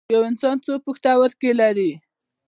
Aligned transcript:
یو 0.13 0.21
انسان 0.29 0.55
څو 0.65 0.73
پښتورګي 0.85 1.51
لري 1.61 1.91